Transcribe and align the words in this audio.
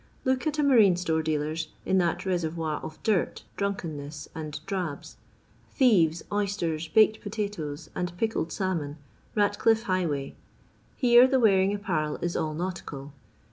Look 0.25 0.47
at 0.47 0.57
a 0.57 0.63
marine 0.63 0.95
store 0.95 1.21
dealer'Sy 1.21 1.67
in 1.85 1.99
that 1.99 2.25
reservoir 2.25 2.79
of 2.81 2.97
dirt, 3.03 3.43
drunkenness, 3.55 4.27
and 4.33 4.59
drabs: 4.65 5.17
thieves, 5.75 6.23
oysters, 6.33 6.87
baked 6.87 7.21
potatoes, 7.21 7.91
and 7.93 8.17
pickled 8.17 8.51
salmon— 8.51 8.97
Batcliff 9.37 9.83
highway., 9.83 10.33
Here, 10.95 11.27
the 11.27 11.35
I 11.37 11.41
wearing 11.41 11.71
apparel 11.71 12.15
is 12.19 12.35
all 12.35 12.55
nautical. 12.55 13.13